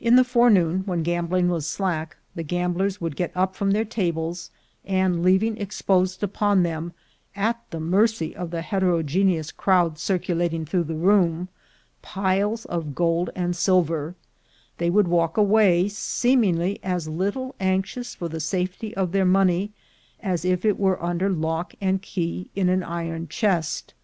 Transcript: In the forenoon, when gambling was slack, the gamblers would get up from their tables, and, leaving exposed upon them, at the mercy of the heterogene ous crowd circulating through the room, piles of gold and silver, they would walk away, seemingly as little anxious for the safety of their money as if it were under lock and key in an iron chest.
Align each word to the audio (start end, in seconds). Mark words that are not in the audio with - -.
In 0.00 0.14
the 0.14 0.22
forenoon, 0.22 0.84
when 0.86 1.02
gambling 1.02 1.48
was 1.48 1.66
slack, 1.66 2.16
the 2.36 2.44
gamblers 2.44 3.00
would 3.00 3.16
get 3.16 3.32
up 3.34 3.56
from 3.56 3.72
their 3.72 3.84
tables, 3.84 4.52
and, 4.84 5.24
leaving 5.24 5.56
exposed 5.56 6.22
upon 6.22 6.62
them, 6.62 6.92
at 7.34 7.60
the 7.70 7.80
mercy 7.80 8.32
of 8.32 8.52
the 8.52 8.60
heterogene 8.62 9.36
ous 9.36 9.50
crowd 9.50 9.98
circulating 9.98 10.64
through 10.64 10.84
the 10.84 10.94
room, 10.94 11.48
piles 12.00 12.64
of 12.66 12.94
gold 12.94 13.30
and 13.34 13.56
silver, 13.56 14.14
they 14.78 14.88
would 14.88 15.08
walk 15.08 15.36
away, 15.36 15.88
seemingly 15.88 16.78
as 16.84 17.08
little 17.08 17.56
anxious 17.58 18.14
for 18.14 18.28
the 18.28 18.38
safety 18.38 18.94
of 18.96 19.10
their 19.10 19.24
money 19.26 19.72
as 20.20 20.44
if 20.44 20.64
it 20.64 20.78
were 20.78 21.02
under 21.02 21.28
lock 21.28 21.74
and 21.80 22.02
key 22.02 22.48
in 22.54 22.68
an 22.68 22.84
iron 22.84 23.26
chest. 23.26 23.94